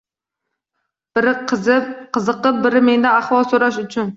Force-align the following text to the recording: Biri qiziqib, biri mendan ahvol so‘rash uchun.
Biri 1.17 1.33
qiziqib, 1.53 2.59
biri 2.67 2.85
mendan 2.89 3.21
ahvol 3.23 3.49
so‘rash 3.53 3.83
uchun. 3.87 4.09